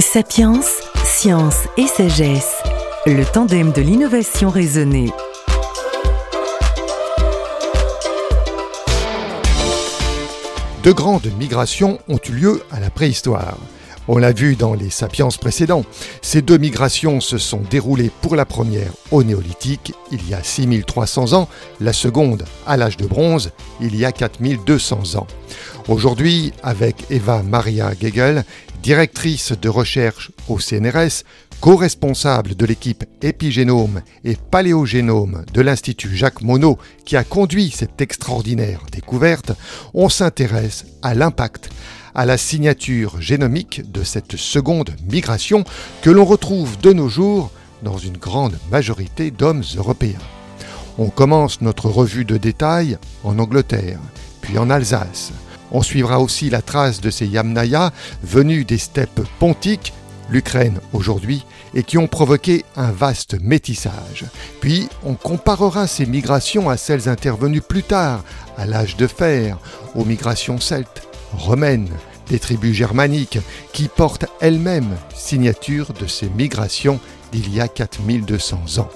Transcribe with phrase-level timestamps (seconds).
[0.00, 0.60] Sapiens,
[1.04, 2.62] science et sagesse,
[3.06, 5.10] le tandem de l'innovation raisonnée.
[10.82, 13.56] De grandes migrations ont eu lieu à la préhistoire.
[14.06, 15.84] On l'a vu dans les sapiens précédents.
[16.20, 21.32] Ces deux migrations se sont déroulées pour la première au néolithique, il y a 6300
[21.32, 21.48] ans,
[21.80, 25.26] la seconde à l'âge de bronze, il y a 4200 ans.
[25.88, 28.44] Aujourd'hui, avec Eva Maria Gegel,
[28.82, 31.24] directrice de recherche au CNRS,
[31.60, 38.80] co-responsable de l'équipe épigénome et paléogénome de l'Institut Jacques Monod qui a conduit cette extraordinaire
[38.92, 39.52] découverte,
[39.94, 41.70] on s'intéresse à l'impact
[42.14, 45.64] à la signature génomique de cette seconde migration
[46.02, 47.50] que l'on retrouve de nos jours
[47.82, 50.18] dans une grande majorité d'hommes européens.
[50.96, 53.98] On commence notre revue de détails en Angleterre,
[54.40, 55.32] puis en Alsace.
[55.72, 59.92] On suivra aussi la trace de ces Yamnaya venus des steppes pontiques,
[60.30, 61.44] l'Ukraine aujourd'hui,
[61.74, 64.24] et qui ont provoqué un vaste métissage.
[64.60, 68.22] Puis on comparera ces migrations à celles intervenues plus tard,
[68.56, 69.58] à l'âge de fer,
[69.96, 71.90] aux migrations celtes, romaines,
[72.28, 73.38] des tribus germaniques,
[73.72, 77.00] qui portent elles-mêmes signature de ces migrations
[77.32, 78.88] d'il y a 4200 ans.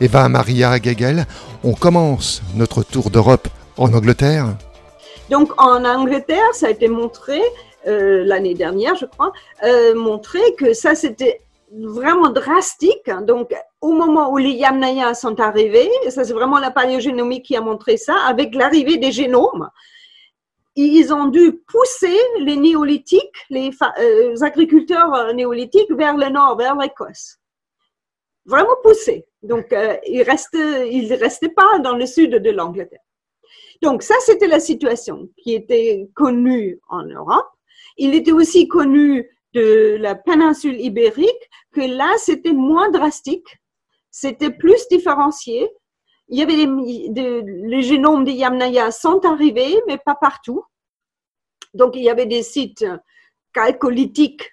[0.00, 1.26] Eva Maria Gegel,
[1.64, 4.56] on commence notre tour d'Europe en Angleterre.
[5.30, 7.40] Donc en Angleterre, ça a été montré
[7.86, 9.32] euh, l'année dernière, je crois,
[9.64, 11.40] euh, montré que ça c'était
[11.72, 13.10] vraiment drastique.
[13.26, 17.60] Donc, au moment où les Yamnaya sont arrivés, ça c'est vraiment la paléogénomie qui a
[17.60, 19.68] montré ça, avec l'arrivée des génomes,
[20.76, 26.76] ils ont dû pousser les néolithiques, les, euh, agriculteurs euh, néolithiques vers le nord, vers
[26.76, 27.38] l'Écosse.
[28.46, 29.26] Vraiment pousser.
[29.42, 33.00] Donc, euh, ils ne restaient pas dans le sud de l'Angleterre.
[33.82, 37.48] Donc, ça, c'était la situation qui était connue en Europe.
[37.96, 43.58] Il était aussi connu de la péninsule ibérique que là, c'était moins drastique,
[44.10, 45.68] c'était plus différencié
[46.28, 46.66] il y avait
[47.10, 50.62] des, les génomes des Yamnaya sont arrivés, mais pas partout.
[51.74, 52.84] Donc, il y avait des sites
[53.52, 54.50] calcolithiques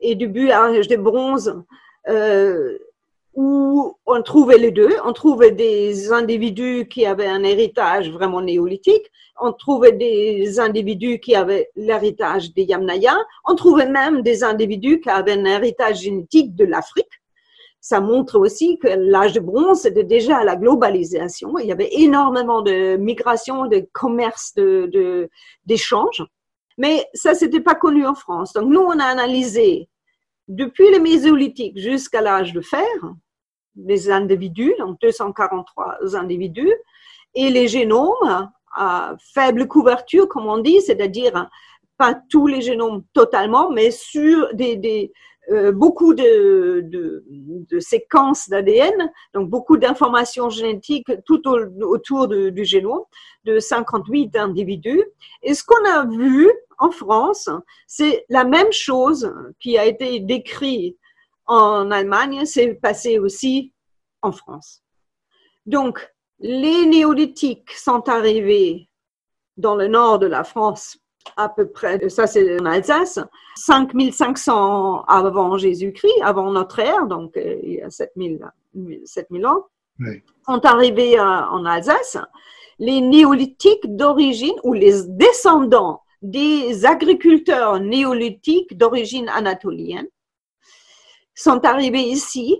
[0.00, 1.62] et du âge de bronze
[2.08, 2.78] euh,
[3.34, 4.94] où on trouvait les deux.
[5.04, 9.10] On trouvait des individus qui avaient un héritage vraiment néolithique.
[9.40, 13.16] On trouvait des individus qui avaient l'héritage des Yamnaya.
[13.46, 17.22] On trouvait même des individus qui avaient un héritage génétique de l'Afrique
[17.88, 21.56] ça montre aussi que l'âge de bronze, c'était déjà la globalisation.
[21.60, 25.30] Il y avait énormément de migration, de commerce, de,
[25.66, 26.24] d'échanges.
[26.78, 28.52] Mais ça, c'était pas connu en France.
[28.54, 29.88] Donc, nous, on a analysé
[30.48, 32.88] depuis le Mésolithique jusqu'à l'âge de fer,
[33.76, 36.74] les individus, donc 243 individus,
[37.36, 41.48] et les génomes à faible couverture, comme on dit, c'est-à-dire
[41.96, 45.12] pas tous les génomes totalement, mais sur des, des,
[45.50, 46.84] euh, beaucoup de,
[47.78, 53.04] séquences d'ADN, donc beaucoup d'informations génétiques tout autour du génome
[53.44, 55.04] de 58 individus.
[55.42, 57.48] Et ce qu'on a vu en France,
[57.86, 60.96] c'est la même chose qui a été décrit
[61.46, 63.72] en Allemagne, c'est passé aussi
[64.22, 64.82] en France.
[65.64, 66.08] Donc,
[66.40, 68.88] les néolithiques sont arrivés
[69.56, 70.98] dans le nord de la France
[71.36, 73.18] à peu près, ça c'est en Alsace,
[73.56, 78.40] 5500 avant Jésus-Christ, avant notre ère, donc euh, il y a 7000,
[79.04, 79.66] 7000 ans,
[80.46, 82.18] sont arrivés en Alsace.
[82.78, 90.08] Les néolithiques d'origine, ou les descendants des agriculteurs néolithiques d'origine anatolienne,
[91.34, 92.58] sont arrivés ici.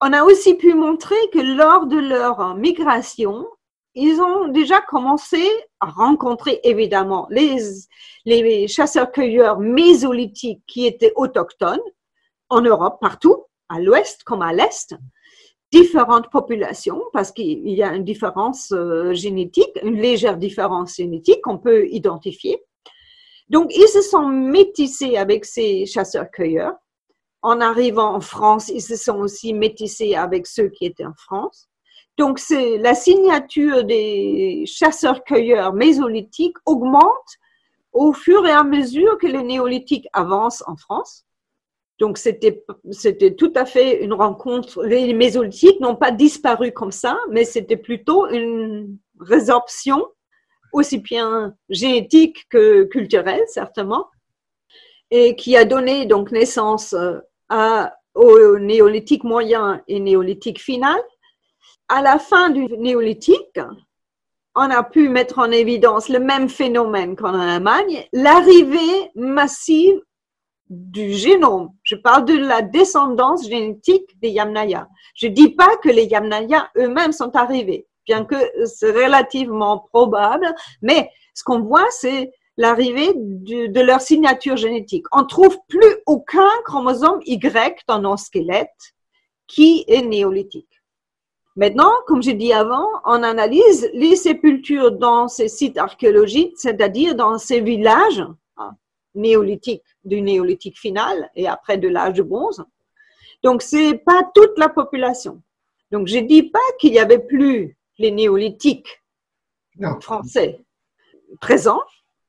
[0.00, 3.46] On a aussi pu montrer que lors de leur migration,
[3.94, 5.42] ils ont déjà commencé
[5.80, 11.80] à rencontrer évidemment les, chasseurs-cueilleurs mésolithiques qui étaient autochtones
[12.48, 14.94] en Europe, partout, à l'ouest comme à l'est,
[15.72, 21.58] différentes populations parce qu'il y a une différence euh, génétique, une légère différence génétique qu'on
[21.58, 22.60] peut identifier.
[23.48, 26.74] Donc, ils se sont métissés avec ces chasseurs-cueilleurs.
[27.42, 31.69] En arrivant en France, ils se sont aussi métissés avec ceux qui étaient en France.
[32.18, 37.38] Donc, c'est la signature des chasseurs-cueilleurs mésolithiques augmente
[37.92, 41.24] au fur et à mesure que le néolithique avance en France.
[41.98, 44.84] Donc, c'était, c'était tout à fait une rencontre.
[44.84, 50.06] Les mésolithiques n'ont pas disparu comme ça, mais c'était plutôt une résorption,
[50.72, 54.06] aussi bien génétique que culturelle, certainement,
[55.10, 56.94] et qui a donné donc naissance
[57.48, 61.00] à, au néolithique moyen et néolithique final,
[61.90, 63.58] à la fin du néolithique,
[64.54, 70.00] on a pu mettre en évidence le même phénomène qu'en Allemagne, l'arrivée massive
[70.68, 71.70] du génome.
[71.82, 74.88] Je parle de la descendance génétique des Yamnaya.
[75.16, 80.46] Je dis pas que les Yamnaya eux-mêmes sont arrivés, bien que c'est relativement probable,
[80.80, 85.06] mais ce qu'on voit, c'est l'arrivée de, leur signature génétique.
[85.12, 88.94] On trouve plus aucun chromosome Y dans nos squelettes
[89.48, 90.79] qui est néolithique.
[91.60, 97.36] Maintenant, comme j'ai dit avant, on analyse les sépultures dans ces sites archéologiques, c'est-à-dire dans
[97.36, 98.24] ces villages
[98.56, 98.70] hein,
[99.14, 102.64] néolithiques, du néolithique final et après de l'âge de bronze.
[103.42, 105.42] Donc, c'est pas toute la population.
[105.92, 109.02] Donc, je dis pas qu'il y avait plus les néolithiques
[110.00, 110.64] français
[111.42, 111.82] présents,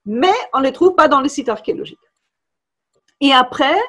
[0.05, 1.97] mais on ne les trouve pas dans les sites archéologiques.
[3.21, 3.79] Et après,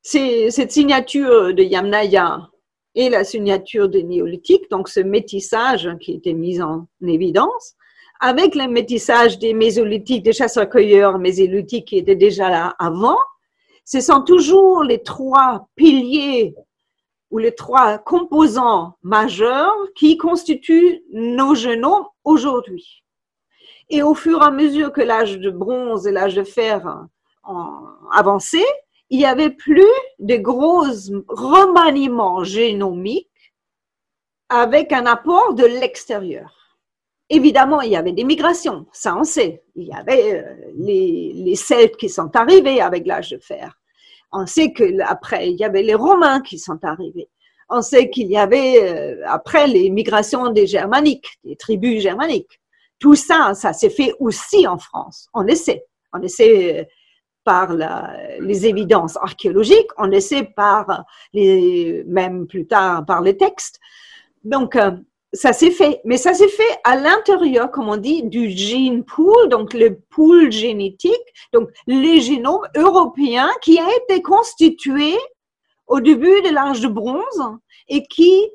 [0.00, 2.48] cette signature de Yamnaya
[2.94, 7.74] et la signature des néolithiques, donc ce métissage qui était mis en évidence,
[8.20, 13.18] avec le métissage des mésolithiques, des chasseurs-cueilleurs mésolithiques qui étaient déjà là avant,
[13.84, 16.54] ce sont toujours les trois piliers
[17.30, 23.02] ou les trois composants majeurs qui constituent nos génomes aujourd'hui.
[23.90, 27.06] Et au fur et à mesure que l'âge de bronze et l'âge de fer
[27.44, 28.62] ont avancé,
[29.12, 29.84] il n'y avait plus
[30.20, 30.86] de gros
[31.28, 33.28] remaniements génomiques
[34.48, 36.78] avec un apport de l'extérieur.
[37.28, 39.64] Évidemment, il y avait des migrations, ça on sait.
[39.76, 43.78] Il y avait euh, les, les Celtes qui sont arrivés avec l'âge de fer.
[44.32, 47.28] On sait que après il y avait les Romains qui sont arrivés.
[47.68, 52.62] On sait qu'il y avait euh, après les migrations des Germaniques, des tribus germaniques.
[52.98, 55.28] Tout ça, ça s'est fait aussi en France.
[55.34, 56.84] On essaie, on essaie euh,
[57.44, 57.74] par
[58.40, 63.80] les évidences archéologiques, on le sait par les, même plus tard par les textes.
[64.44, 64.92] Donc, euh,
[65.32, 69.48] ça s'est fait, mais ça s'est fait à l'intérieur, comme on dit, du gene pool,
[69.48, 71.14] donc le pool génétique,
[71.52, 75.16] donc les génomes européens qui a été constitué
[75.86, 77.42] au début de l'âge de bronze
[77.88, 78.46] et qui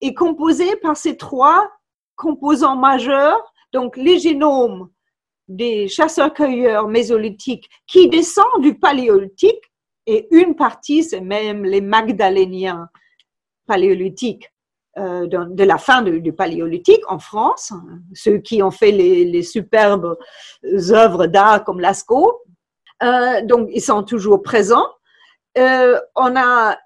[0.00, 1.70] est composé par ces trois
[2.16, 4.88] composants majeurs, donc les génomes
[5.48, 9.62] des chasseurs-cueilleurs mésolithiques qui descendent du paléolithique
[10.06, 12.88] et une partie, c'est même les Magdaléniens
[13.66, 14.50] paléolithiques
[14.96, 17.72] euh, de, la fin du, paléolithique en France,
[18.14, 20.16] ceux qui ont fait les, superbes
[20.64, 22.40] œuvres d'art comme Lascaux.
[23.02, 24.88] Euh, donc, ils sont toujours présents.
[25.58, 26.78] Euh, on a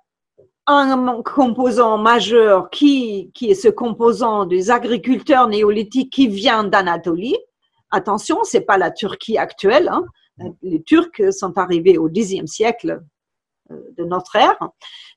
[0.66, 7.38] un composant majeur qui, qui est ce composant des agriculteurs néolithiques qui vient d'Anatolie,
[7.92, 9.88] Attention, c'est pas la Turquie actuelle.
[9.88, 10.04] Hein.
[10.62, 13.02] Les Turcs sont arrivés au Xe siècle
[13.70, 14.58] euh, de notre ère.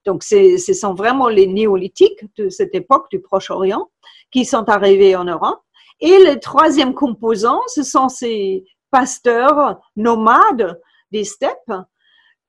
[0.05, 3.89] Donc, ce sont vraiment les néolithiques de cette époque du Proche-Orient
[4.29, 5.61] qui sont arrivés en Europe.
[6.01, 10.79] Et le troisième composant, ce sont ces pasteurs nomades
[11.11, 11.73] des steppes,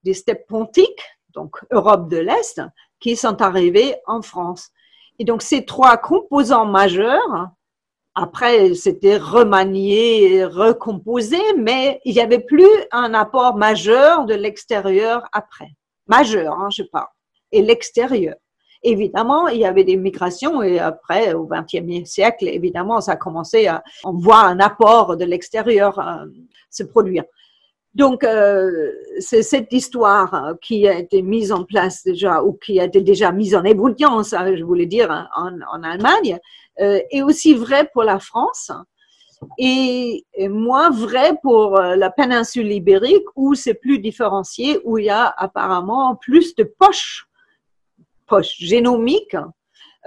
[0.03, 2.61] des steppes pontiques, donc Europe de l'Est,
[2.99, 4.71] qui sont arrivés en France.
[5.19, 7.49] Et donc, ces trois composants majeurs
[8.19, 15.69] après, c'était remanié, recomposé, mais il n'y avait plus un apport majeur de l'extérieur après.
[16.07, 17.05] Majeur, hein, je parle.
[17.51, 18.33] Et l'extérieur.
[18.81, 23.67] Évidemment, il y avait des migrations et après, au XXe siècle, évidemment, ça a commencé
[23.67, 26.25] à, on voit un apport de l'extérieur euh,
[26.71, 27.23] se produire.
[27.93, 32.85] Donc, euh, c'est cette histoire qui a été mise en place déjà, ou qui a
[32.85, 36.37] été déjà mise en ébullience, hein, je voulais dire, en, en Allemagne, euh,
[36.79, 38.71] est aussi vrai pour la France
[39.57, 45.09] et, moins vrai pour euh, la péninsule ibérique où c'est plus différencié, où il y
[45.09, 47.27] a apparemment plus de poches,
[48.25, 49.37] poches génomiques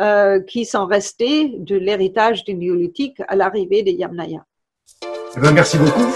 [0.00, 4.44] euh, qui sont restées de l'héritage du néolithique à l'arrivée des Yamnaya.
[5.36, 6.10] Eh ben, merci beaucoup.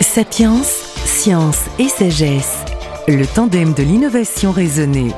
[0.00, 2.67] Sapiens, science et sagesse
[3.16, 5.12] le tandem de l'innovation raisonnée.